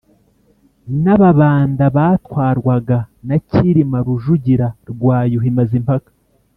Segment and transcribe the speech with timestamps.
[1.03, 6.11] n’Ababanda batwarwaga na Cyilima Rujugira rwa Yuhi Mazimpaka